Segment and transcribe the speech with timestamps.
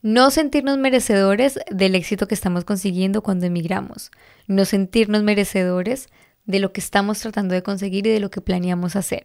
[0.00, 4.12] No sentirnos merecedores del éxito que estamos consiguiendo cuando emigramos.
[4.46, 6.08] No sentirnos merecedores
[6.44, 9.24] de lo que estamos tratando de conseguir y de lo que planeamos hacer.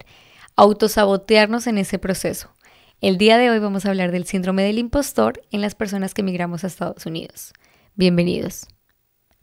[0.55, 2.55] Autosabotearnos en ese proceso.
[3.01, 6.21] El día de hoy vamos a hablar del síndrome del impostor en las personas que
[6.21, 7.53] emigramos a Estados Unidos.
[7.93, 8.65] Bienvenidos.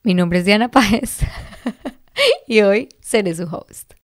[0.03, 1.19] Mi nombre es Diana Páez
[2.49, 4.00] y hoy seré su host.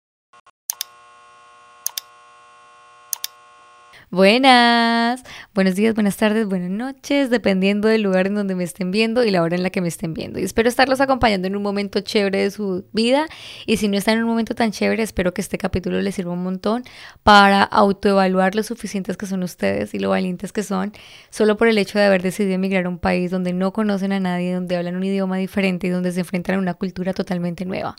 [4.12, 5.24] Buenas,
[5.54, 9.30] buenos días, buenas tardes, buenas noches, dependiendo del lugar en donde me estén viendo y
[9.30, 10.38] la hora en la que me estén viendo.
[10.38, 13.24] Y espero estarlos acompañando en un momento chévere de su vida.
[13.64, 16.32] Y si no están en un momento tan chévere, espero que este capítulo les sirva
[16.32, 16.84] un montón
[17.22, 20.92] para autoevaluar lo suficientes que son ustedes y lo valientes que son,
[21.30, 24.20] solo por el hecho de haber decidido emigrar a un país donde no conocen a
[24.20, 27.96] nadie, donde hablan un idioma diferente y donde se enfrentan a una cultura totalmente nueva.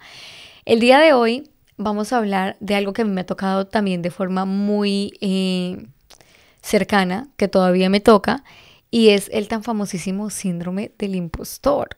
[0.63, 4.11] El día de hoy vamos a hablar de algo que me ha tocado también de
[4.11, 5.13] forma muy...
[5.19, 5.87] Eh,
[6.63, 8.43] cercana que todavía me toca
[8.89, 11.97] y es el tan famosísimo síndrome del impostor,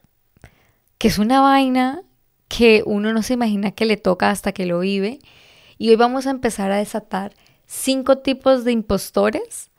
[0.98, 2.02] que es una vaina
[2.48, 5.20] que uno no se imagina que le toca hasta que lo vive.
[5.77, 7.34] Y hoy vamos a empezar a desatar
[7.66, 9.71] cinco tipos de impostores,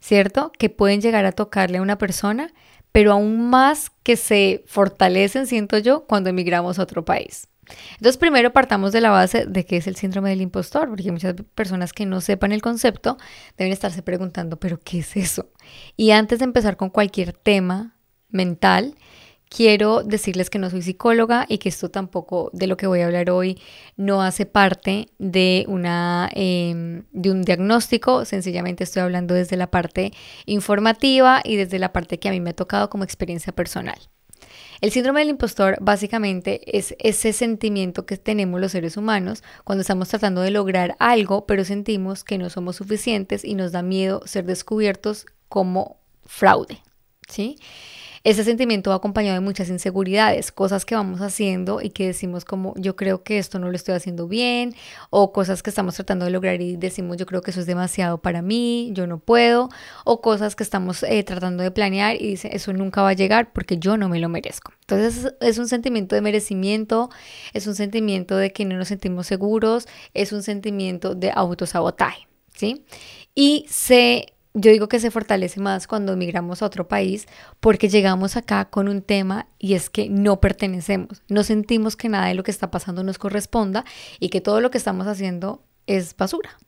[0.00, 0.52] ¿cierto?
[0.58, 2.52] Que pueden llegar a tocarle a una persona,
[2.90, 7.48] pero aún más que se fortalecen, siento yo, cuando emigramos a otro país.
[7.92, 11.34] Entonces, primero partamos de la base de qué es el síndrome del impostor, porque muchas
[11.54, 13.16] personas que no sepan el concepto
[13.56, 15.50] deben estarse preguntando, ¿pero qué es eso?
[15.96, 17.96] Y antes de empezar con cualquier tema
[18.30, 18.94] mental,
[19.54, 23.06] quiero decirles que no soy psicóloga y que esto tampoco de lo que voy a
[23.06, 23.60] hablar hoy
[23.96, 30.12] no hace parte de, una, em, de un diagnóstico, sencillamente estoy hablando desde la parte
[30.46, 33.98] informativa y desde la parte que a mí me ha tocado como experiencia personal.
[34.82, 40.08] El síndrome del impostor básicamente es ese sentimiento que tenemos los seres humanos cuando estamos
[40.08, 44.44] tratando de lograr algo, pero sentimos que no somos suficientes y nos da miedo ser
[44.44, 46.82] descubiertos como fraude,
[47.28, 47.58] ¿sí?
[48.24, 52.72] Ese sentimiento va acompañado de muchas inseguridades, cosas que vamos haciendo y que decimos como
[52.76, 54.74] yo creo que esto no lo estoy haciendo bien
[55.10, 58.18] o cosas que estamos tratando de lograr y decimos yo creo que eso es demasiado
[58.18, 59.70] para mí, yo no puedo
[60.04, 63.52] o cosas que estamos eh, tratando de planear y dice eso nunca va a llegar
[63.52, 64.72] porque yo no me lo merezco.
[64.82, 67.10] Entonces es un sentimiento de merecimiento,
[67.52, 72.84] es un sentimiento de que no nos sentimos seguros, es un sentimiento de autosabotaje, ¿sí?
[73.34, 77.26] Y se yo digo que se fortalece más cuando emigramos a otro país
[77.60, 82.26] porque llegamos acá con un tema y es que no pertenecemos, no sentimos que nada
[82.26, 83.84] de lo que está pasando nos corresponda
[84.20, 86.58] y que todo lo que estamos haciendo es basura,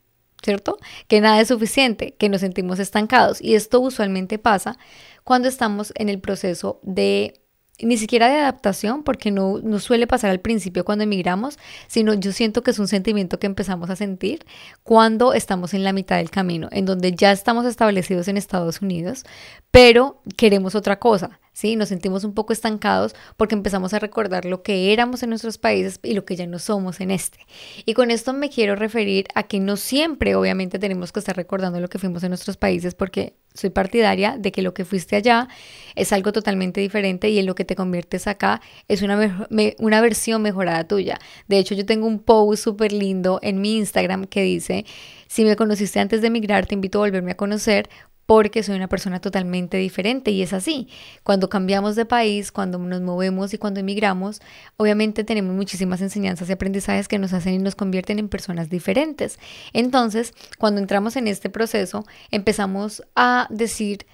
[0.43, 0.77] ¿cierto?
[1.07, 4.77] Que nada es suficiente, que nos sentimos estancados y esto usualmente pasa
[5.23, 7.44] cuando estamos en el proceso de
[7.81, 12.31] ni siquiera de adaptación, porque no, no suele pasar al principio cuando emigramos, sino yo
[12.31, 14.45] siento que es un sentimiento que empezamos a sentir
[14.83, 19.23] cuando estamos en la mitad del camino, en donde ya estamos establecidos en Estados Unidos,
[19.71, 21.75] pero queremos otra cosa, ¿sí?
[21.75, 25.99] Nos sentimos un poco estancados porque empezamos a recordar lo que éramos en nuestros países
[26.03, 27.39] y lo que ya no somos en este.
[27.85, 31.79] Y con esto me quiero referir a que no siempre, obviamente, tenemos que estar recordando
[31.79, 35.47] lo que fuimos en nuestros países porque soy partidaria de que lo que fuiste allá
[35.95, 39.47] es algo totalmente diferente y en lo que te conviertes acá es una,
[39.79, 41.17] una versión mejorada tuya.
[41.47, 44.85] De hecho, yo tengo un post súper lindo en mi Instagram que dice,
[45.27, 47.89] si me conociste antes de emigrar, te invito a volverme a conocer
[48.25, 50.87] porque soy una persona totalmente diferente y es así.
[51.23, 54.41] Cuando cambiamos de país, cuando nos movemos y cuando emigramos,
[54.77, 59.39] obviamente tenemos muchísimas enseñanzas y aprendizajes que nos hacen y nos convierten en personas diferentes.
[59.73, 64.05] Entonces, cuando entramos en este proceso, empezamos a decir,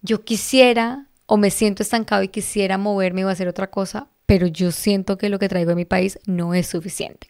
[0.00, 4.72] yo quisiera o me siento estancado y quisiera moverme o hacer otra cosa, pero yo
[4.72, 7.26] siento que lo que traigo a mi país no es suficiente.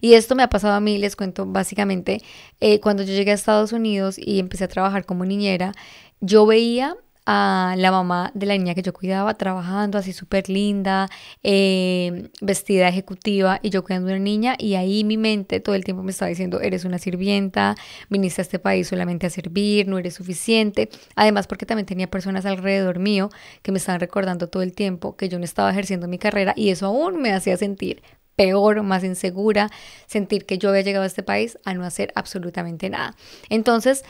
[0.00, 2.22] Y esto me ha pasado a mí, les cuento básicamente,
[2.60, 5.74] eh, cuando yo llegué a Estados Unidos y empecé a trabajar como niñera,
[6.22, 11.08] yo veía a la mamá de la niña que yo cuidaba trabajando así súper linda,
[11.42, 15.84] eh, vestida ejecutiva y yo cuidando a una niña y ahí mi mente todo el
[15.84, 17.74] tiempo me estaba diciendo, eres una sirvienta,
[18.08, 20.88] viniste a este país solamente a servir, no eres suficiente.
[21.16, 23.28] Además porque también tenía personas alrededor mío
[23.62, 26.70] que me estaban recordando todo el tiempo que yo no estaba ejerciendo mi carrera y
[26.70, 28.02] eso aún me hacía sentir
[28.36, 29.70] peor, más insegura,
[30.06, 33.16] sentir que yo había llegado a este país a no hacer absolutamente nada.
[33.48, 34.04] Entonces,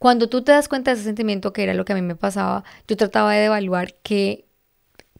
[0.00, 2.16] cuando tú te das cuenta de ese sentimiento que era lo que a mí me
[2.16, 4.48] pasaba, yo trataba de evaluar qué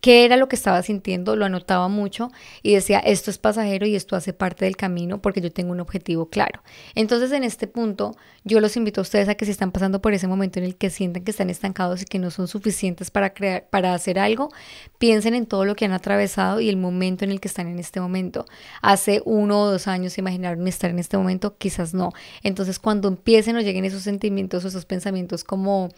[0.00, 2.31] qué era lo que estaba sintiendo, lo anotaba mucho
[2.62, 5.81] y decía, esto es pasajero y esto hace parte del camino porque yo tengo un
[5.81, 6.62] objetivo claro.
[6.94, 10.14] Entonces en este punto yo los invito a ustedes a que si están pasando por
[10.14, 13.35] ese momento en el que sienten que están estancados y que no son suficientes para
[13.35, 14.50] crear para hacer algo,
[14.99, 17.79] piensen en todo lo que han atravesado y el momento en el que están en
[17.79, 18.46] este momento.
[18.81, 22.12] Hace uno o dos años se imaginaron estar en este momento, quizás no.
[22.43, 25.91] Entonces cuando empiecen o lleguen esos sentimientos o esos pensamientos como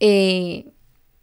[0.00, 0.66] eh,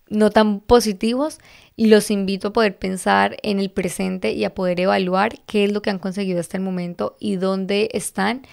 [0.10, 1.40] no tan positivos,
[1.78, 5.82] los invito a poder pensar en el presente y a poder evaluar qué es lo
[5.82, 8.44] que han conseguido hasta el momento y dónde están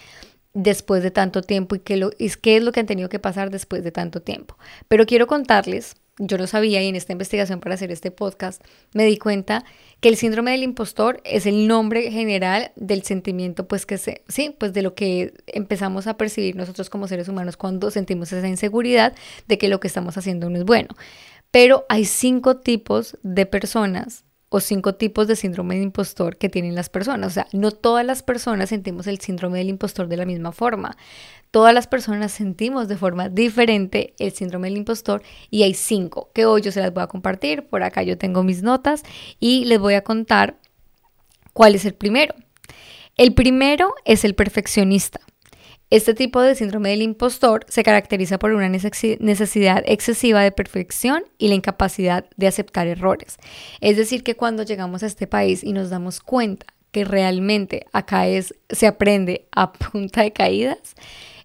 [0.55, 3.51] después de tanto tiempo y qué, lo, qué es lo que han tenido que pasar
[3.51, 4.57] después de tanto tiempo.
[4.89, 8.63] Pero quiero contarles, yo no sabía y en esta investigación para hacer este podcast
[8.93, 9.65] me di cuenta
[10.01, 14.55] que el síndrome del impostor es el nombre general del sentimiento, pues que se, sí,
[14.59, 19.15] pues de lo que empezamos a percibir nosotros como seres humanos cuando sentimos esa inseguridad
[19.49, 20.89] de que lo que estamos haciendo no es bueno.
[21.53, 26.75] Pero hay cinco tipos de personas o cinco tipos de síndrome del impostor que tienen
[26.75, 27.29] las personas.
[27.29, 30.97] O sea, no todas las personas sentimos el síndrome del impostor de la misma forma.
[31.51, 36.47] Todas las personas sentimos de forma diferente el síndrome del impostor y hay cinco que
[36.47, 37.67] hoy yo se las voy a compartir.
[37.69, 39.03] Por acá yo tengo mis notas
[39.39, 40.59] y les voy a contar
[41.53, 42.35] cuál es el primero.
[43.17, 45.21] El primero es el perfeccionista.
[45.93, 51.49] Este tipo de síndrome del impostor se caracteriza por una necesidad excesiva de perfección y
[51.49, 53.37] la incapacidad de aceptar errores.
[53.83, 58.27] Es decir, que cuando llegamos a este país y nos damos cuenta que realmente acá
[58.27, 60.95] es, se aprende a punta de caídas,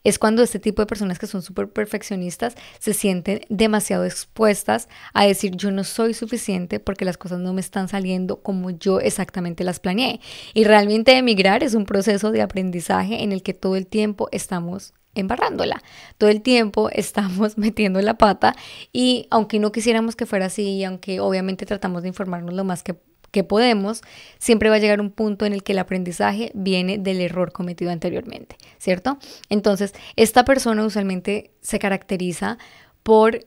[0.07, 5.25] es cuando este tipo de personas que son súper perfeccionistas se sienten demasiado expuestas a
[5.25, 9.65] decir yo no soy suficiente porque las cosas no me están saliendo como yo exactamente
[9.65, 10.21] las planeé.
[10.53, 14.93] Y realmente emigrar es un proceso de aprendizaje en el que todo el tiempo estamos
[15.13, 15.81] embarrándola.
[16.17, 18.55] Todo el tiempo estamos metiendo la pata
[18.93, 22.95] y aunque no quisiéramos que fuera así, aunque obviamente tratamos de informarnos lo más que
[23.31, 24.01] que podemos,
[24.39, 27.91] siempre va a llegar un punto en el que el aprendizaje viene del error cometido
[27.91, 29.17] anteriormente, ¿cierto?
[29.49, 32.57] Entonces, esta persona usualmente se caracteriza
[33.03, 33.45] por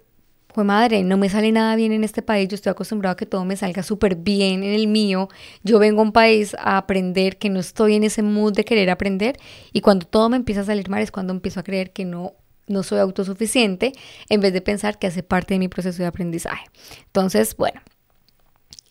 [0.53, 3.27] pues madre, no me sale nada bien en este país, yo estoy acostumbrado a que
[3.27, 5.29] todo me salga súper bien en el mío,
[5.63, 8.91] yo vengo a un país a aprender, que no estoy en ese mood de querer
[8.91, 9.37] aprender
[9.73, 12.35] y cuando todo me empieza a salir mal es cuando empiezo a creer que no,
[12.67, 13.93] no soy autosuficiente
[14.29, 16.65] en vez de pensar que hace parte de mi proceso de aprendizaje.
[17.07, 17.81] Entonces, bueno,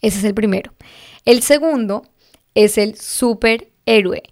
[0.01, 0.74] ese es el primero.
[1.25, 2.04] El segundo
[2.56, 4.24] es el superhéroe.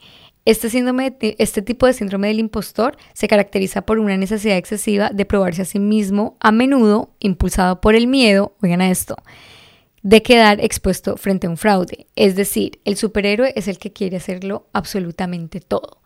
[0.46, 5.26] Este, síndrome, este tipo de síndrome del impostor se caracteriza por una necesidad excesiva de
[5.26, 9.18] probarse a sí mismo, a menudo impulsado por el miedo, oigan a esto,
[10.04, 12.08] de quedar expuesto frente a un fraude.
[12.16, 16.02] Es decir, el superhéroe es el que quiere hacerlo absolutamente todo.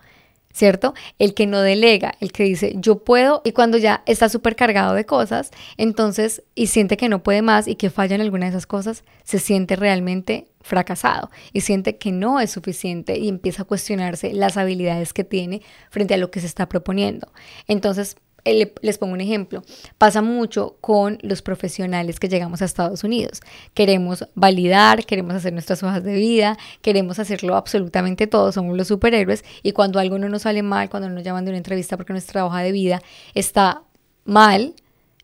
[0.53, 0.93] ¿Cierto?
[1.19, 4.93] El que no delega, el que dice yo puedo y cuando ya está súper cargado
[4.93, 8.51] de cosas, entonces y siente que no puede más y que falla en alguna de
[8.51, 13.65] esas cosas, se siente realmente fracasado y siente que no es suficiente y empieza a
[13.65, 17.31] cuestionarse las habilidades que tiene frente a lo que se está proponiendo.
[17.67, 19.63] Entonces, les pongo un ejemplo,
[19.97, 23.41] pasa mucho con los profesionales que llegamos a Estados Unidos.
[23.73, 29.43] Queremos validar, queremos hacer nuestras hojas de vida, queremos hacerlo absolutamente todo, somos los superhéroes
[29.63, 32.45] y cuando algo no nos sale mal, cuando nos llaman de una entrevista porque nuestra
[32.45, 33.01] hoja de vida
[33.35, 33.83] está
[34.25, 34.73] mal,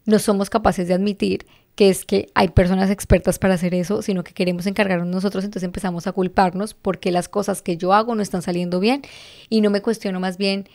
[0.06, 1.46] no somos capaces de admitir
[1.78, 5.64] que es que hay personas expertas para hacer eso, sino que queremos encargarnos nosotros, entonces
[5.64, 9.04] empezamos a culparnos porque las cosas que yo hago no están saliendo bien
[9.48, 10.68] y no me cuestiono más bien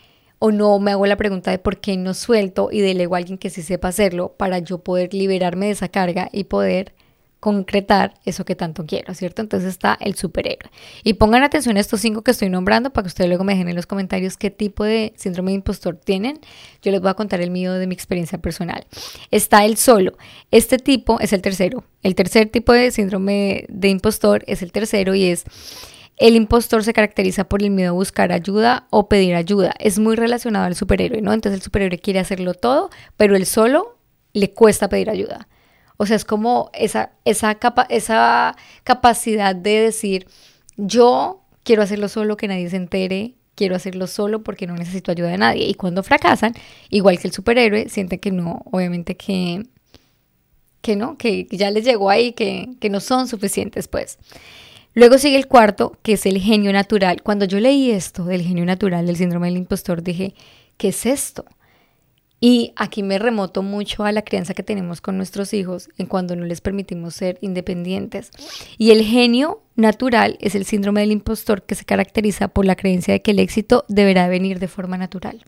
[0.45, 3.39] o no me hago la pregunta de por qué no suelto y delego a alguien
[3.39, 6.95] que sí sepa hacerlo para yo poder liberarme de esa carga y poder
[7.39, 9.41] concretar eso que tanto quiero, ¿cierto?
[9.41, 10.69] Entonces está el superhéroe.
[11.05, 13.69] Y pongan atención a estos cinco que estoy nombrando para que ustedes luego me dejen
[13.69, 16.41] en los comentarios qué tipo de síndrome de impostor tienen.
[16.83, 18.85] Yo les voy a contar el mío de mi experiencia personal.
[19.31, 20.19] Está el solo.
[20.51, 21.85] Este tipo es el tercero.
[22.03, 25.45] El tercer tipo de síndrome de impostor es el tercero y es
[26.23, 29.75] el impostor se caracteriza por el miedo a buscar ayuda o pedir ayuda.
[29.81, 31.33] Es muy relacionado al superhéroe, ¿no?
[31.33, 33.99] Entonces el superhéroe quiere hacerlo todo, pero él solo
[34.33, 35.49] le cuesta pedir ayuda.
[35.97, 40.29] O sea, es como esa, esa, capa esa capacidad de decir,
[40.77, 45.31] yo quiero hacerlo solo, que nadie se entere, quiero hacerlo solo porque no necesito ayuda
[45.31, 45.67] de nadie.
[45.67, 46.55] Y cuando fracasan,
[46.89, 49.65] igual que el superhéroe, sienten que no, obviamente que,
[50.83, 54.21] que no, que ya les llegó ahí, que, que no son suficientes, pues.
[54.95, 57.23] Luego sigue el cuarto, que es el genio natural.
[57.23, 60.35] Cuando yo leí esto del genio natural, del síndrome del impostor, dije,
[60.77, 61.45] ¿qué es esto?
[62.45, 66.35] Y aquí me remoto mucho a la crianza que tenemos con nuestros hijos en cuando
[66.35, 68.33] no les permitimos ser independientes.
[68.79, 73.15] Y el genio natural es el síndrome del impostor que se caracteriza por la creencia
[73.15, 75.45] de que el éxito deberá venir de forma natural.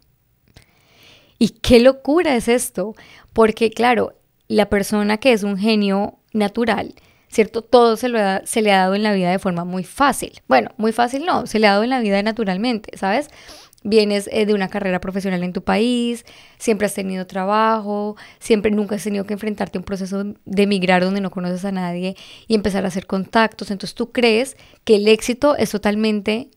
[1.38, 2.94] Y qué locura es esto,
[3.32, 4.14] porque claro,
[4.46, 6.94] la persona que es un genio natural
[7.34, 7.62] ¿cierto?
[7.62, 10.40] Todo se, le ha dado en la vida de forma muy fácil.
[10.46, 13.28] Bueno, muy fácil no, se le ha dado en la vida naturalmente, ¿sabes?
[13.82, 16.24] Vienes eh, de una carrera profesional en tu país,
[16.58, 21.04] siempre has tenido trabajo, siempre nunca has tenido que enfrentarte a un proceso de emigrar
[21.04, 23.72] donde no conoces a nadie y empezar a hacer contactos.
[23.72, 26.50] Entonces tú crees que el éxito es totalmente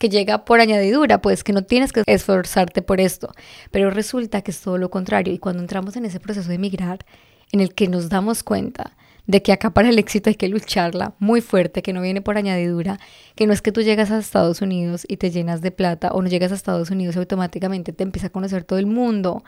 [0.00, 3.32] que llega por añadidura, pues que no tienes que esforzarte por esto.
[3.70, 5.32] Pero resulta que es todo lo contrario.
[5.32, 7.06] Y cuando entramos en ese proceso de emigrar,
[7.52, 11.14] en el que nos damos cuenta de que acá para el éxito hay que lucharla
[11.18, 12.98] muy fuerte, que no viene por añadidura,
[13.34, 16.22] que no es que tú llegas a Estados Unidos y te llenas de plata o
[16.22, 19.44] no llegas a Estados Unidos y automáticamente te empieza a conocer todo el mundo.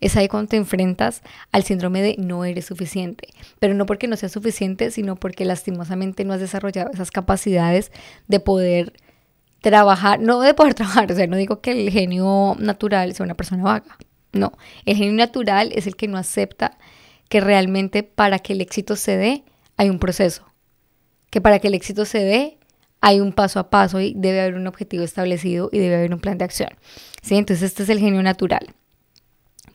[0.00, 1.22] Es ahí cuando te enfrentas
[1.52, 6.24] al síndrome de no eres suficiente, pero no porque no seas suficiente, sino porque lastimosamente
[6.24, 7.92] no has desarrollado esas capacidades
[8.26, 8.92] de poder
[9.60, 13.36] trabajar, no de poder trabajar, o sea, no digo que el genio natural sea una
[13.36, 13.96] persona vaga,
[14.32, 14.52] no,
[14.86, 16.78] el genio natural es el que no acepta
[17.32, 19.42] que realmente para que el éxito se dé
[19.78, 20.44] hay un proceso,
[21.30, 22.58] que para que el éxito se dé
[23.00, 26.20] hay un paso a paso y debe haber un objetivo establecido y debe haber un
[26.20, 26.68] plan de acción.
[27.22, 27.36] ¿sí?
[27.36, 28.74] Entonces este es el genio natural.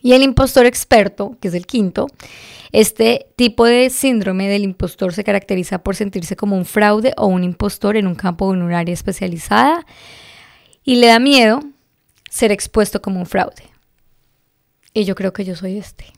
[0.04, 2.06] Y el impostor experto, que es el quinto,
[2.74, 7.44] este tipo de síndrome del impostor se caracteriza por sentirse como un fraude o un
[7.44, 9.84] impostor en un campo o en un área especializada
[10.84, 11.62] y le da miedo
[12.30, 13.64] ser expuesto como un fraude.
[14.94, 16.17] Y yo creo que yo soy este.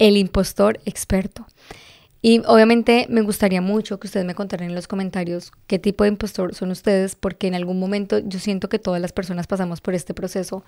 [0.00, 1.46] El impostor experto.
[2.22, 6.08] Y obviamente me gustaría mucho que ustedes me contaran en los comentarios qué tipo de
[6.08, 9.94] impostor son ustedes, porque en algún momento yo siento que todas las personas pasamos por
[9.94, 10.64] este proceso,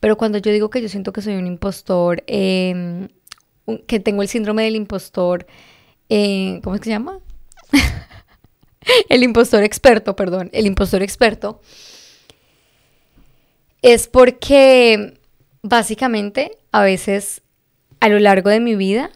[0.00, 3.08] pero cuando yo digo que yo siento que soy un impostor, em,
[3.86, 5.46] que tengo el síndrome del impostor,
[6.08, 7.20] eh, ¿cómo es que se llama?
[9.08, 11.60] el impostor experto, perdón, el impostor experto,
[13.82, 15.18] es porque
[15.62, 17.42] básicamente a veces
[18.04, 19.10] a lo largo de mi vida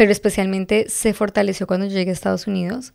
[0.00, 2.94] pero especialmente se fortaleció cuando llegué a Estados Unidos,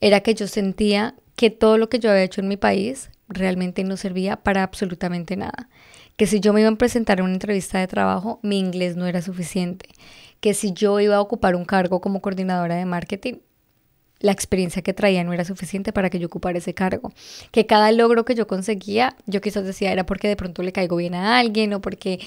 [0.00, 3.84] era que yo sentía que todo lo que yo había hecho en mi país realmente
[3.84, 5.68] no servía para absolutamente nada.
[6.16, 9.06] Que si yo me iba a presentar a una entrevista de trabajo, mi inglés no
[9.06, 9.88] era suficiente.
[10.40, 13.34] Que si yo iba a ocupar un cargo como coordinadora de marketing,
[14.20, 17.12] la experiencia que traía no era suficiente para que yo ocupara ese cargo.
[17.50, 20.96] Que cada logro que yo conseguía, yo quizás decía era porque de pronto le caigo
[20.96, 22.20] bien a alguien o porque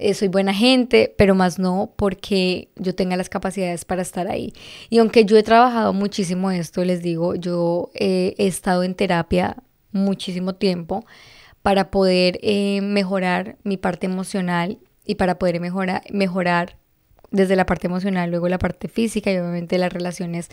[0.00, 4.52] eh, soy buena gente, pero más no porque yo tenga las capacidades para estar ahí.
[4.88, 9.56] Y aunque yo he trabajado muchísimo esto, les digo, yo he estado en terapia
[9.92, 11.04] muchísimo tiempo
[11.62, 16.78] para poder eh, mejorar mi parte emocional y para poder mejorar, mejorar
[17.30, 20.48] desde la parte emocional, luego la parte física y obviamente las relaciones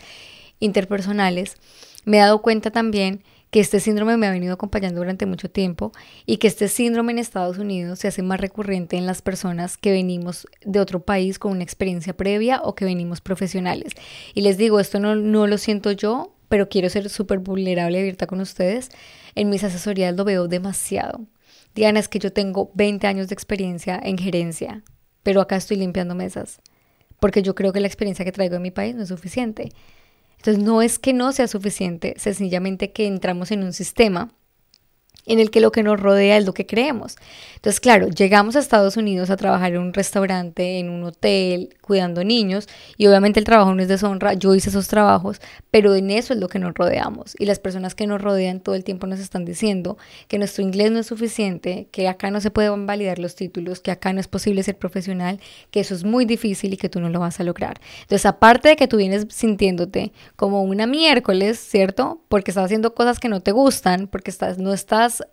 [0.60, 1.56] interpersonales.
[2.04, 5.92] Me he dado cuenta también que este síndrome me ha venido acompañando durante mucho tiempo
[6.26, 9.92] y que este síndrome en Estados Unidos se hace más recurrente en las personas que
[9.92, 13.92] venimos de otro país con una experiencia previa o que venimos profesionales.
[14.34, 18.00] Y les digo, esto no, no lo siento yo, pero quiero ser súper vulnerable y
[18.00, 18.90] abierta con ustedes.
[19.34, 21.26] En mis asesorías lo veo demasiado.
[21.74, 24.82] Diana, es que yo tengo 20 años de experiencia en gerencia,
[25.22, 26.60] pero acá estoy limpiando mesas,
[27.20, 29.70] porque yo creo que la experiencia que traigo en mi país no es suficiente.
[30.38, 34.32] Entonces no es que no sea suficiente, sencillamente que entramos en un sistema
[35.28, 37.16] en el que lo que nos rodea es lo que creemos.
[37.54, 42.24] Entonces, claro, llegamos a Estados Unidos a trabajar en un restaurante, en un hotel, cuidando
[42.24, 46.32] niños, y obviamente el trabajo no es deshonra, yo hice esos trabajos, pero en eso
[46.32, 47.34] es lo que nos rodeamos.
[47.38, 50.90] Y las personas que nos rodean todo el tiempo nos están diciendo que nuestro inglés
[50.92, 54.28] no es suficiente, que acá no se pueden validar los títulos, que acá no es
[54.28, 57.44] posible ser profesional, que eso es muy difícil y que tú no lo vas a
[57.44, 57.80] lograr.
[58.02, 62.20] Entonces, aparte de que tú vienes sintiéndote como una miércoles, ¿cierto?
[62.28, 64.72] Porque estás haciendo cosas que no te gustan, porque estás, no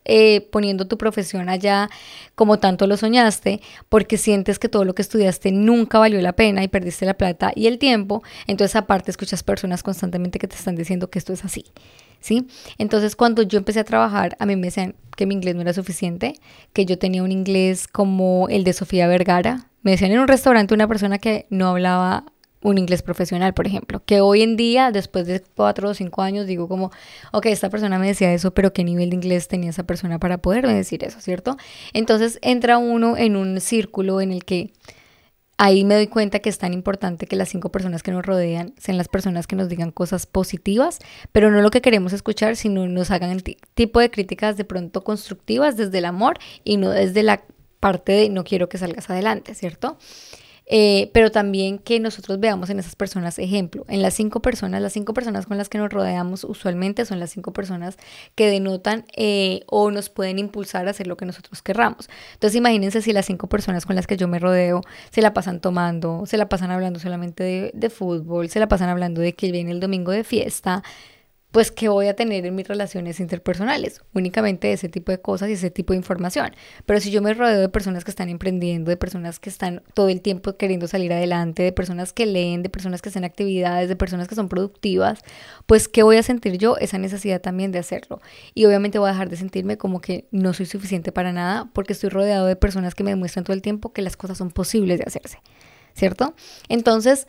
[0.06, 1.89] eh, poniendo tu profesión allá
[2.36, 6.63] como tanto lo soñaste, porque sientes que todo lo que estudiaste nunca valió la pena
[6.63, 10.75] y perdiste la plata y el tiempo, entonces aparte escuchas personas constantemente que te están
[10.75, 11.65] diciendo que esto es así.
[12.22, 12.48] ¿Sí?
[12.80, 15.74] Entonces cuando yo empecé a trabajar, a mí me decían que mi inglés no era
[15.74, 16.34] suficiente,
[16.74, 19.70] que yo tenía un inglés como el de Sofía Vergara.
[19.84, 22.25] Me decían en un restaurante una persona que no hablaba
[22.65, 26.48] un inglés profesional, por ejemplo, que hoy en día, después de cuatro o cinco años,
[26.48, 26.91] digo como,
[27.31, 30.39] ok, esta persona me decía eso, pero ¿qué nivel de inglés tenía esa persona para
[30.39, 31.57] poderme decir eso, ¿cierto?
[31.93, 34.74] Entonces entra uno en un círculo en el que
[35.57, 38.74] ahí me doy cuenta que es tan importante que las cinco personas que nos rodean
[38.77, 41.00] sean las personas que nos digan cosas positivas,
[41.31, 45.03] pero no lo que queremos escuchar, sino nos hagan el tipo de críticas de pronto
[45.03, 47.43] constructivas desde el amor y no desde la
[47.79, 50.00] parte de no quiero que salgas adelante, ¿cierto?
[50.67, 53.86] Eh, pero también que nosotros veamos en esas personas ejemplo.
[53.88, 57.29] En las cinco personas, las cinco personas con las que nos rodeamos usualmente son las
[57.29, 57.98] cinco personas
[58.34, 62.10] que denotan eh, o nos pueden impulsar a hacer lo que nosotros querramos.
[62.34, 64.81] Entonces imagínense si las cinco personas con las que yo me rodeo
[65.12, 68.89] se la pasan tomando, se la pasan hablando solamente de, de fútbol, se la pasan
[68.89, 70.84] hablando de que viene el domingo de fiesta
[71.55, 75.53] pues qué voy a tener en mis relaciones interpersonales, únicamente ese tipo de cosas y
[75.53, 76.53] ese tipo de información.
[76.85, 80.09] Pero si yo me rodeo de personas que están emprendiendo, de personas que están todo
[80.09, 83.95] el tiempo queriendo salir adelante, de personas que leen, de personas que hacen actividades, de
[83.95, 85.21] personas que son productivas,
[85.65, 88.19] pues qué voy a sentir yo esa necesidad también de hacerlo.
[88.53, 91.93] Y obviamente voy a dejar de sentirme como que no soy suficiente para nada porque
[91.93, 95.00] estoy rodeado de personas que me demuestran todo el tiempo que las cosas son posibles
[95.00, 95.39] de hacerse.
[95.93, 96.35] ¿cierto?
[96.67, 97.27] Entonces,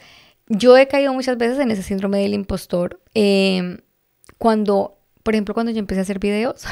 [0.48, 3.00] yo he caído muchas veces en ese síndrome del impostor.
[3.14, 3.78] Em,
[4.38, 6.64] cuando, por ejemplo, cuando yo empecé a hacer videos,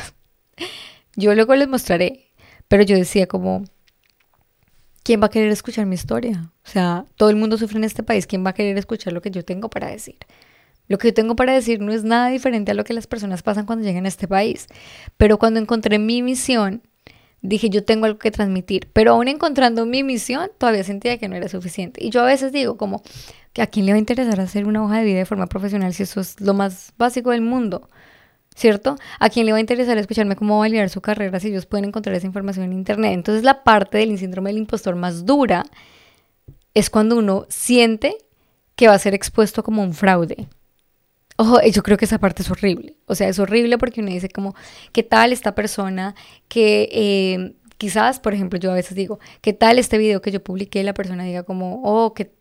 [1.16, 2.28] yo luego les mostraré,
[2.68, 3.64] pero yo decía como,
[5.02, 6.52] ¿quién va a querer escuchar mi historia?
[6.64, 9.22] O sea, todo el mundo sufre en este país, ¿quién va a querer escuchar lo
[9.22, 10.16] que yo tengo para decir?
[10.86, 13.42] Lo que yo tengo para decir no es nada diferente a lo que las personas
[13.42, 14.66] pasan cuando llegan a este país.
[15.16, 16.82] Pero cuando encontré mi misión,
[17.44, 18.88] dije yo tengo algo que transmitir.
[18.92, 22.04] Pero aún encontrando mi misión, todavía sentía que no era suficiente.
[22.04, 23.02] Y yo a veces digo como,
[23.58, 26.02] ¿a quién le va a interesar hacer una hoja de vida de forma profesional si
[26.02, 27.88] eso es lo más básico del mundo?
[28.56, 28.96] ¿Cierto?
[29.18, 32.14] ¿A quién le va a interesar escucharme cómo validar su carrera si ellos pueden encontrar
[32.14, 33.12] esa información en Internet?
[33.12, 35.64] Entonces la parte del síndrome del impostor más dura
[36.72, 38.16] es cuando uno siente
[38.76, 40.48] que va a ser expuesto como un fraude.
[41.36, 42.96] Ojo, yo creo que esa parte es horrible.
[43.06, 44.54] O sea, es horrible porque uno dice como,
[44.92, 46.14] ¿qué tal esta persona
[46.48, 50.42] que eh, quizás, por ejemplo, yo a veces digo, ¿qué tal este video que yo
[50.42, 50.82] publiqué?
[50.84, 52.32] La persona diga como, oh, qué,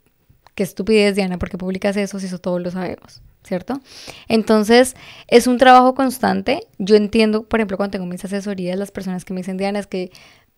[0.55, 3.21] qué estupidez, Diana, ¿por qué publicas eso si eso todos lo sabemos?
[3.43, 3.81] ¿Cierto?
[4.29, 4.95] Entonces,
[5.27, 6.61] es un trabajo constante.
[6.77, 9.87] Yo entiendo, por ejemplo, cuando tengo mis asesorías, las personas que me dicen, Diana, es
[9.87, 10.11] que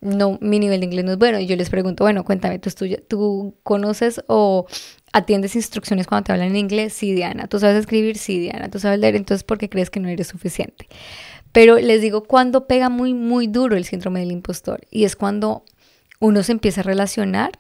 [0.06, 1.40] no, mi nivel de inglés no es bueno.
[1.40, 2.70] Y yo les pregunto, bueno, cuéntame, ¿tú,
[3.08, 4.68] tú conoces o
[5.12, 6.94] atiendes instrucciones cuando te hablan en inglés?
[6.94, 7.48] Sí, Diana.
[7.48, 8.18] ¿Tú sabes escribir?
[8.18, 8.70] Sí, Diana.
[8.70, 9.16] ¿Tú sabes leer?
[9.16, 10.88] Entonces, ¿por qué crees que no eres suficiente?
[11.52, 14.82] Pero les digo, cuando pega muy, muy duro el síndrome del impostor.
[14.92, 15.64] Y es cuando
[16.20, 17.52] uno se empieza a relacionar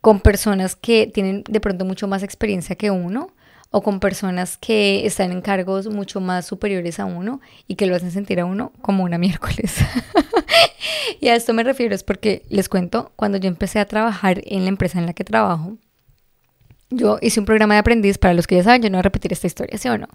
[0.00, 3.32] con personas que tienen de pronto mucho más experiencia que uno
[3.70, 7.94] o con personas que están en cargos mucho más superiores a uno y que lo
[7.94, 9.76] hacen sentir a uno como una miércoles.
[11.20, 14.64] y a esto me refiero es porque les cuento, cuando yo empecé a trabajar en
[14.64, 15.76] la empresa en la que trabajo,
[16.90, 19.02] yo hice un programa de aprendiz, para los que ya saben, yo no voy a
[19.02, 20.08] repetir esta historia, ¿sí o no?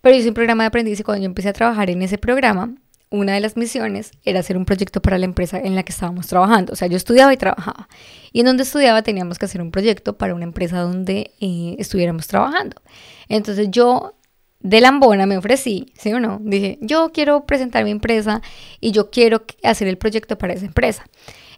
[0.00, 2.74] Pero hice un programa de aprendiz y cuando yo empecé a trabajar en ese programa,
[3.12, 6.26] una de las misiones era hacer un proyecto para la empresa en la que estábamos
[6.26, 6.72] trabajando.
[6.72, 7.88] O sea, yo estudiaba y trabajaba.
[8.32, 12.26] Y en donde estudiaba teníamos que hacer un proyecto para una empresa donde eh, estuviéramos
[12.26, 12.80] trabajando.
[13.28, 14.14] Entonces yo
[14.60, 16.38] de Lambona me ofrecí, ¿sí o no?
[16.42, 18.40] Dije, yo quiero presentar mi empresa
[18.80, 21.04] y yo quiero hacer el proyecto para esa empresa.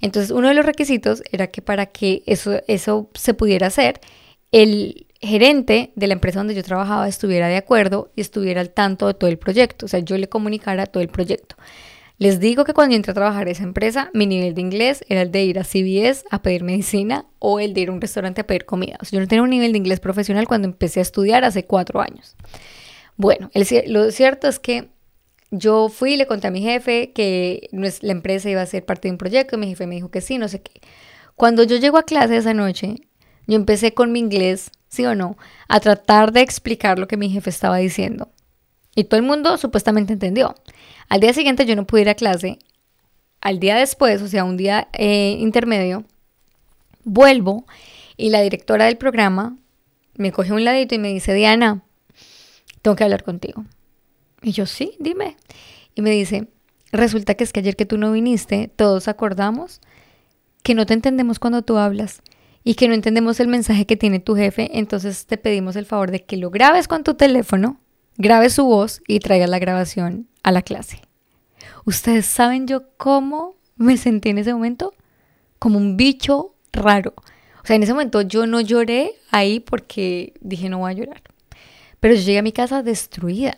[0.00, 4.00] Entonces uno de los requisitos era que para que eso, eso se pudiera hacer,
[4.50, 9.06] el gerente de la empresa donde yo trabajaba estuviera de acuerdo y estuviera al tanto
[9.06, 11.56] de todo el proyecto, o sea, yo le comunicara todo el proyecto.
[12.18, 15.04] Les digo que cuando yo entré a trabajar en esa empresa, mi nivel de inglés
[15.08, 18.00] era el de ir a CVS a pedir medicina o el de ir a un
[18.00, 18.96] restaurante a pedir comida.
[19.00, 21.64] O sea, yo no tenía un nivel de inglés profesional cuando empecé a estudiar hace
[21.64, 22.36] cuatro años.
[23.16, 23.50] Bueno,
[23.86, 24.90] lo cierto es que
[25.50, 29.08] yo fui y le conté a mi jefe que la empresa iba a ser parte
[29.08, 30.80] de un proyecto y mi jefe me dijo que sí, no sé qué.
[31.34, 32.96] Cuando yo llego a clase esa noche,
[33.46, 35.36] yo empecé con mi inglés ¿sí o no?
[35.68, 38.28] A tratar de explicar lo que mi jefe estaba diciendo.
[38.94, 40.54] Y todo el mundo supuestamente entendió.
[41.08, 42.58] Al día siguiente yo no pude ir a clase.
[43.40, 46.04] Al día después, o sea, un día eh, intermedio,
[47.02, 47.66] vuelvo
[48.16, 49.58] y la directora del programa
[50.16, 51.82] me coge un ladito y me dice, Diana,
[52.80, 53.64] tengo que hablar contigo.
[54.42, 55.36] Y yo, sí, dime.
[55.96, 56.48] Y me dice,
[56.92, 59.80] resulta que es que ayer que tú no viniste, todos acordamos
[60.62, 62.22] que no te entendemos cuando tú hablas
[62.64, 66.10] y que no entendemos el mensaje que tiene tu jefe, entonces te pedimos el favor
[66.10, 67.78] de que lo grabes con tu teléfono,
[68.16, 71.02] grabes su voz y traigas la grabación a la clase.
[71.84, 74.94] Ustedes saben yo cómo me sentí en ese momento
[75.58, 77.12] como un bicho raro.
[77.62, 81.22] O sea, en ese momento yo no lloré ahí porque dije no voy a llorar.
[82.00, 83.54] Pero yo llegué a mi casa destruida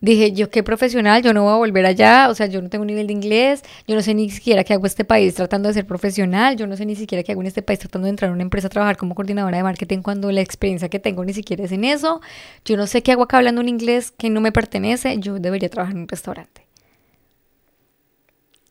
[0.00, 2.84] dije, yo qué profesional, yo no voy a volver allá, o sea, yo no tengo
[2.84, 5.86] nivel de inglés, yo no sé ni siquiera qué hago este país tratando de ser
[5.86, 8.34] profesional, yo no sé ni siquiera qué hago en este país tratando de entrar a
[8.34, 11.64] una empresa a trabajar como coordinadora de marketing cuando la experiencia que tengo ni siquiera
[11.64, 12.20] es en eso,
[12.64, 15.68] yo no sé qué hago acá hablando un inglés que no me pertenece, yo debería
[15.68, 16.66] trabajar en un restaurante.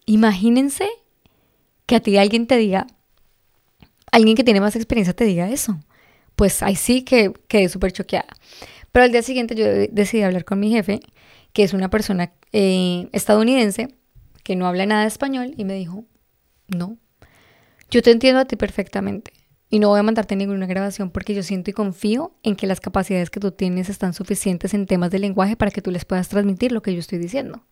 [0.05, 0.87] Imagínense
[1.85, 2.87] que a ti alguien te diga,
[4.11, 5.79] alguien que tiene más experiencia te diga eso.
[6.35, 8.29] Pues ahí sí que quedé súper choqueada.
[8.91, 11.01] Pero al día siguiente yo decidí hablar con mi jefe
[11.53, 13.95] que es una persona eh, estadounidense
[14.43, 16.05] que no habla nada español y me dijo,
[16.67, 16.97] no,
[17.89, 19.31] yo te entiendo a ti perfectamente
[19.69, 22.79] y no voy a mandarte ninguna grabación porque yo siento y confío en que las
[22.79, 26.29] capacidades que tú tienes están suficientes en temas de lenguaje para que tú les puedas
[26.29, 27.63] transmitir lo que yo estoy diciendo.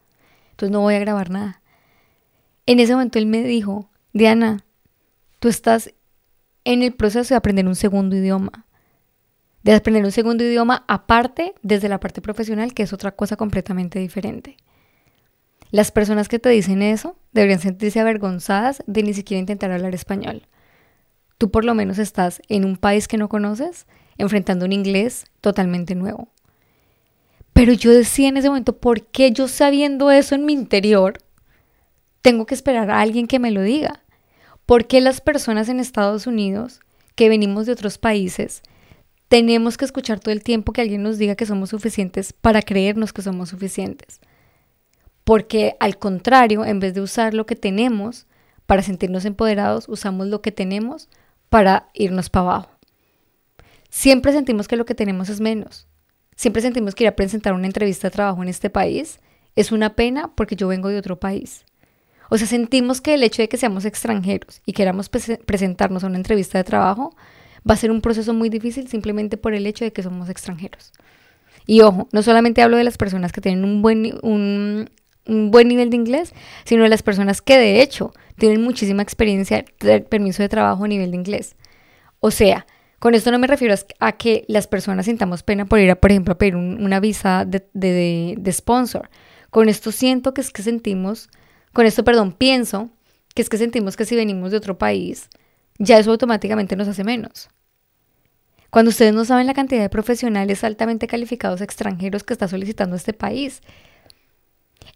[0.51, 1.61] Entonces no voy a grabar nada.
[2.65, 4.63] En ese momento él me dijo, Diana,
[5.39, 5.93] tú estás
[6.65, 8.66] en el proceso de aprender un segundo idioma
[9.67, 13.99] de aprender un segundo idioma aparte desde la parte profesional, que es otra cosa completamente
[13.99, 14.55] diferente.
[15.71, 20.47] Las personas que te dicen eso deberían sentirse avergonzadas de ni siquiera intentar hablar español.
[21.37, 25.95] Tú por lo menos estás en un país que no conoces, enfrentando un inglés totalmente
[25.95, 26.29] nuevo.
[27.51, 31.17] Pero yo decía en ese momento, ¿por qué yo sabiendo eso en mi interior,
[32.21, 34.01] tengo que esperar a alguien que me lo diga?
[34.65, 36.79] ¿Por qué las personas en Estados Unidos
[37.15, 38.63] que venimos de otros países,
[39.27, 43.13] tenemos que escuchar todo el tiempo que alguien nos diga que somos suficientes para creernos
[43.13, 44.21] que somos suficientes.
[45.23, 48.27] Porque al contrario, en vez de usar lo que tenemos
[48.65, 51.09] para sentirnos empoderados, usamos lo que tenemos
[51.49, 52.71] para irnos para abajo.
[53.89, 55.87] Siempre sentimos que lo que tenemos es menos.
[56.35, 59.19] Siempre sentimos que ir a presentar una entrevista de trabajo en este país
[59.55, 61.65] es una pena porque yo vengo de otro país.
[62.29, 66.17] O sea, sentimos que el hecho de que seamos extranjeros y queramos presentarnos a una
[66.17, 67.15] entrevista de trabajo
[67.69, 70.91] va a ser un proceso muy difícil simplemente por el hecho de que somos extranjeros.
[71.65, 74.89] Y ojo, no solamente hablo de las personas que tienen un buen, un,
[75.25, 79.99] buen nivel de inglés, sino de las personas que de hecho tienen muchísima experiencia de
[80.01, 81.55] permiso de trabajo a nivel de inglés.
[82.19, 82.65] O sea,
[82.99, 86.11] con esto no me refiero a que las personas sintamos pena por ir a, por
[86.11, 89.09] ejemplo, a pedir una visa de, de, de sponsor.
[89.49, 91.29] Con esto siento que es que sentimos
[91.73, 92.89] con esto, perdón, pienso
[93.35, 95.29] que es que sentimos que si venimos de otro país,
[95.77, 97.49] ya eso automáticamente nos hace menos.
[98.69, 103.13] Cuando ustedes no saben la cantidad de profesionales altamente calificados extranjeros que está solicitando este
[103.13, 103.61] país,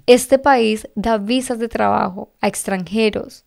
[0.08, 3.46] este país da visas de trabajo a extranjeros,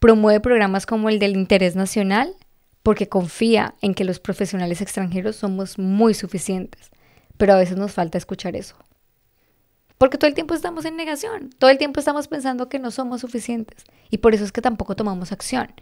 [0.00, 2.34] promueve programas como el del interés nacional
[2.82, 6.90] porque confía en que los profesionales extranjeros somos muy suficientes,
[7.38, 8.76] pero a veces nos falta escuchar eso.
[9.96, 13.22] Porque todo el tiempo estamos en negación, todo el tiempo estamos pensando que no somos
[13.22, 15.72] suficientes y por eso es que tampoco tomamos acción.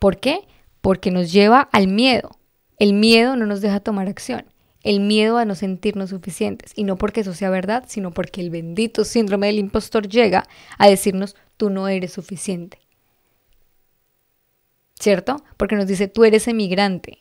[0.00, 0.48] ¿Por qué?
[0.80, 2.39] Porque nos lleva al miedo.
[2.80, 4.46] El miedo no nos deja tomar acción.
[4.82, 6.72] El miedo a no sentirnos suficientes.
[6.74, 10.88] Y no porque eso sea verdad, sino porque el bendito síndrome del impostor llega a
[10.88, 12.78] decirnos, tú no eres suficiente.
[14.98, 15.44] ¿Cierto?
[15.58, 17.18] Porque nos dice, tú eres emigrante.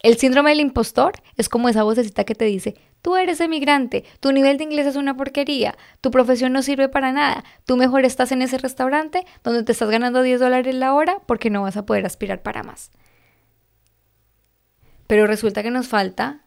[0.00, 4.30] El síndrome del impostor es como esa vocecita que te dice, Tú eres emigrante, tu
[4.30, 8.30] nivel de inglés es una porquería, tu profesión no sirve para nada, tú mejor estás
[8.30, 11.84] en ese restaurante donde te estás ganando 10 dólares la hora porque no vas a
[11.84, 12.92] poder aspirar para más.
[15.12, 16.46] Pero resulta que nos falta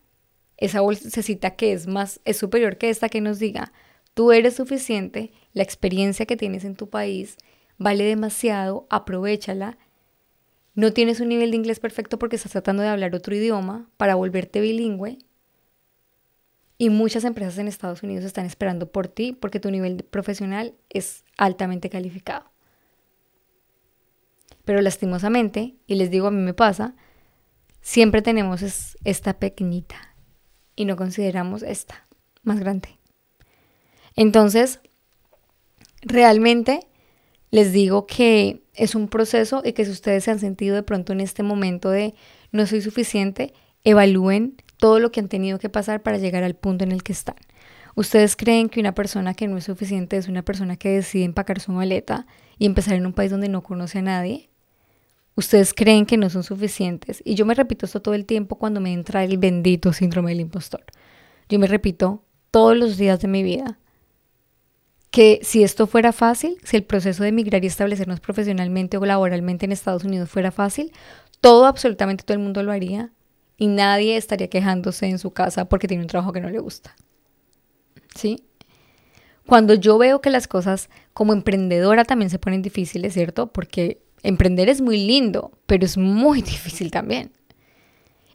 [0.58, 3.72] esa bolsecita que es más, es superior que esta que nos diga,
[4.16, 7.38] tú eres suficiente, la experiencia que tienes en tu país
[7.78, 9.78] vale demasiado, aprovechala.
[10.74, 14.16] No tienes un nivel de inglés perfecto porque estás tratando de hablar otro idioma para
[14.16, 15.20] volverte bilingüe,
[16.80, 21.24] y muchas empresas en Estados Unidos están esperando por ti porque tu nivel profesional es
[21.38, 22.50] altamente calificado.
[24.64, 26.96] Pero lastimosamente, y les digo a mí me pasa,
[27.86, 28.64] siempre tenemos
[29.04, 29.96] esta pequeñita
[30.76, 32.04] y no consideramos esta
[32.42, 32.98] más grande.
[34.16, 34.80] Entonces,
[36.02, 36.80] realmente
[37.52, 41.14] les digo que es un proceso y que si ustedes se han sentido de pronto
[41.14, 42.16] en este momento de
[42.52, 46.84] no soy suficiente, evalúen todo lo que han tenido que pasar para llegar al punto
[46.84, 47.36] en el que están.
[47.94, 51.60] ¿Ustedes creen que una persona que no es suficiente es una persona que decide empacar
[51.60, 52.26] su maleta
[52.58, 54.50] y empezar en un país donde no conoce a nadie?
[55.36, 57.22] ¿Ustedes creen que no son suficientes?
[57.26, 60.40] Y yo me repito esto todo el tiempo cuando me entra el bendito síndrome del
[60.40, 60.86] impostor.
[61.50, 63.78] Yo me repito todos los días de mi vida
[65.12, 69.66] que si esto fuera fácil, si el proceso de emigrar y establecernos profesionalmente o laboralmente
[69.66, 70.92] en Estados Unidos fuera fácil,
[71.42, 73.12] todo, absolutamente todo el mundo lo haría
[73.58, 76.96] y nadie estaría quejándose en su casa porque tiene un trabajo que no le gusta.
[78.14, 78.44] ¿Sí?
[79.46, 83.54] Cuando yo veo que las cosas como emprendedora también se ponen difíciles, ¿cierto?
[83.54, 87.32] Porque emprender es muy lindo, pero es muy difícil también.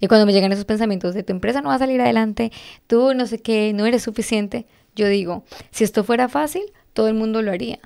[0.00, 2.50] Y cuando me llegan esos pensamientos de tu empresa no va a salir adelante,
[2.86, 6.62] tú no sé qué, no eres suficiente, yo digo, si esto fuera fácil,
[6.94, 7.78] todo el mundo lo haría.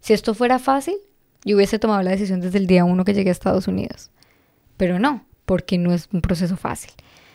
[0.00, 0.94] Si esto fuera fácil,
[1.44, 4.10] yo hubiese tomado la decisión desde el día uno que llegué a Estados Unidos.
[4.76, 6.92] Pero no, porque no es un proceso fácil,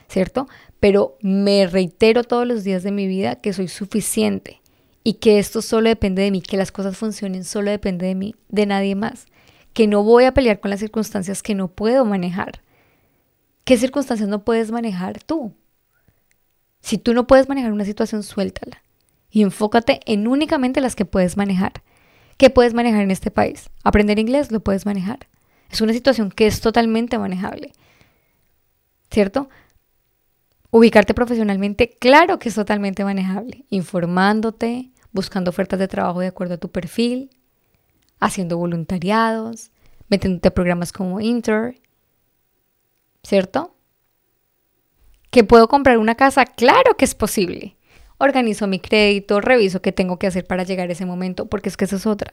[0.07, 0.47] ¿cierto?
[0.79, 4.61] Pero me reitero todos los días de mi vida que soy suficiente
[5.03, 8.35] y que esto solo depende de mí, que las cosas funcionen solo depende de mí,
[8.47, 9.25] de nadie más,
[9.73, 12.61] que no voy a pelear con las circunstancias que no puedo manejar.
[13.63, 15.53] ¿Qué circunstancias no puedes manejar tú?
[16.81, 18.83] Si tú no puedes manejar una situación, suéltala
[19.29, 21.73] y enfócate en únicamente las que puedes manejar.
[22.37, 23.69] ¿Qué puedes manejar en este país?
[23.83, 25.27] Aprender inglés lo puedes manejar.
[25.69, 27.71] Es una situación que es totalmente manejable.
[29.13, 29.49] ¿cierto?
[30.71, 36.57] Ubicarte profesionalmente, claro que es totalmente manejable, informándote, buscando ofertas de trabajo de acuerdo a
[36.57, 37.29] tu perfil,
[38.23, 39.71] haciendo voluntariados,
[40.07, 41.81] metiéndote a programas como Inter,
[43.23, 43.75] ¿cierto?
[45.29, 46.45] ¿Que puedo comprar una casa?
[46.45, 47.75] Claro que es posible.
[48.17, 51.75] Organizo mi crédito, reviso qué tengo que hacer para llegar a ese momento, porque es
[51.75, 52.31] que eso es otra.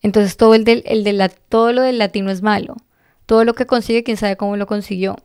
[0.00, 2.76] Entonces todo, el del, el todo lo del latino es malo.
[3.26, 5.16] Todo lo que consigue, quién sabe cómo lo consiguió.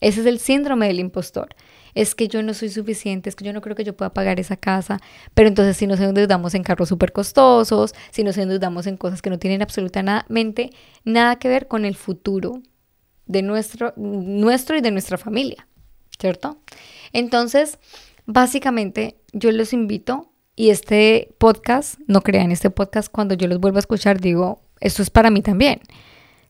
[0.00, 1.54] Ese es el síndrome del impostor.
[1.94, 4.40] Es que yo no soy suficiente, es que yo no creo que yo pueda pagar
[4.40, 5.00] esa casa.
[5.34, 9.30] Pero entonces si nos endeudamos en carros súper costosos, si nos endeudamos en cosas que
[9.30, 10.70] no tienen absolutamente
[11.04, 12.62] nada que ver con el futuro
[13.26, 15.66] de nuestro, nuestro y de nuestra familia,
[16.18, 16.58] ¿cierto?
[17.12, 17.78] Entonces,
[18.26, 23.78] básicamente, yo los invito y este podcast, no crean, este podcast cuando yo los vuelvo
[23.78, 25.80] a escuchar digo, esto es para mí también,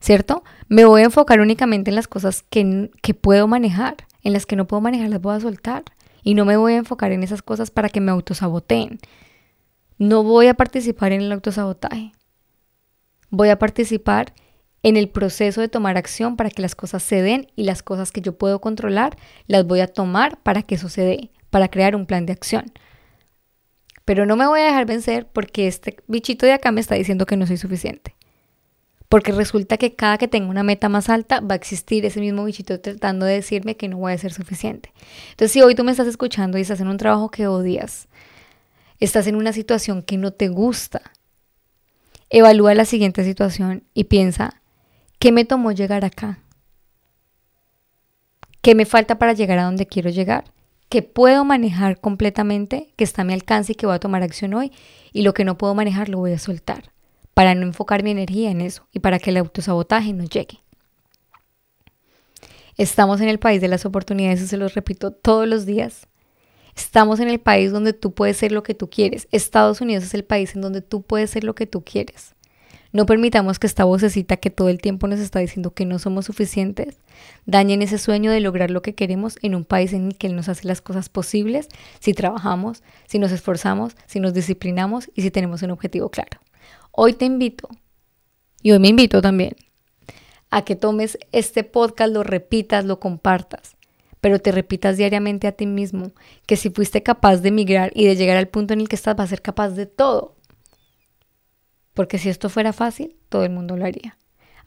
[0.00, 0.44] ¿cierto?
[0.68, 4.57] Me voy a enfocar únicamente en las cosas que, que puedo manejar, en las que
[4.57, 5.85] no puedo manejar las voy a soltar
[6.25, 8.99] y no me voy a enfocar en esas cosas para que me autosaboteen.
[9.99, 12.13] No voy a participar en el autosabotaje.
[13.31, 14.35] Voy a participar
[14.83, 18.11] en el proceso de tomar acción para que las cosas se den y las cosas
[18.11, 21.95] que yo puedo controlar las voy a tomar para que eso se dé, para crear
[21.95, 22.73] un plan de acción.
[24.05, 27.25] Pero no me voy a dejar vencer porque este bichito de acá me está diciendo
[27.25, 28.13] que no soy suficiente.
[29.09, 32.45] Porque resulta que cada que tengo una meta más alta va a existir ese mismo
[32.45, 34.93] bichito tratando de decirme que no voy a ser suficiente.
[35.31, 38.09] Entonces, si hoy tú me estás escuchando y estás en un trabajo que odias,
[39.01, 41.03] estás en una situación que no te gusta,
[42.31, 44.62] evalúa la siguiente situación y piensa,
[45.19, 46.40] ¿qué me tomó llegar acá?
[48.62, 50.45] ¿Qué me falta para llegar a donde quiero llegar?
[50.88, 54.55] ¿Qué puedo manejar completamente, que está a mi alcance y que voy a tomar acción
[54.55, 54.73] hoy?
[55.12, 56.93] Y lo que no puedo manejar lo voy a soltar,
[57.35, 60.61] para no enfocar mi energía en eso y para que el autosabotaje no llegue.
[62.77, 66.09] Estamos en el país de las oportunidades, y se los repito todos los días.
[66.75, 69.29] Estamos en el país donde tú puedes ser lo que tú quieres.
[69.31, 72.34] Estados Unidos es el país en donde tú puedes ser lo que tú quieres.
[72.94, 76.26] No permitamos que esta vocecita que todo el tiempo nos está diciendo que no somos
[76.26, 77.00] suficientes
[77.44, 80.37] dañen ese sueño de lograr lo que queremos en un país en el que Él
[80.37, 81.66] nos hace las cosas posibles
[81.98, 86.38] si trabajamos, si nos esforzamos, si nos disciplinamos y si tenemos un objetivo claro.
[86.92, 87.68] Hoy te invito,
[88.62, 89.57] y hoy me invito también,
[90.50, 93.76] a que tomes este podcast, lo repitas, lo compartas
[94.20, 96.12] pero te repitas diariamente a ti mismo
[96.46, 99.16] que si fuiste capaz de emigrar y de llegar al punto en el que estás,
[99.16, 100.34] vas a ser capaz de todo.
[101.94, 104.18] Porque si esto fuera fácil, todo el mundo lo haría.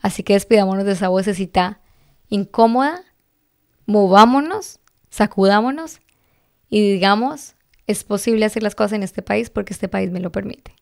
[0.02, 1.82] Así que despidámonos de esa vocecita
[2.30, 3.04] incómoda,
[3.86, 6.00] movámonos, sacudámonos
[6.70, 7.56] y digamos,
[7.88, 10.76] es posible hacer las cosas en este país porque este país me lo permite.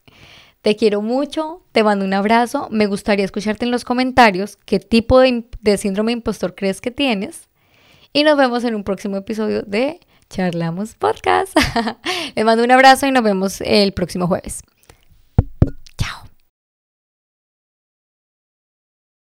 [0.62, 5.20] Te quiero mucho, te mando un abrazo, me gustaría escucharte en los comentarios qué tipo
[5.20, 7.50] de, síndrome impostor crees que tienes
[8.14, 11.56] y nos vemos en un próximo episodio de Charlamos Podcast.
[12.36, 14.64] Les mando un abrazo y nos vemos el próximo jueves.